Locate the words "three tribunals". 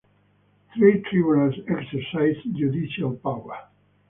0.73-1.53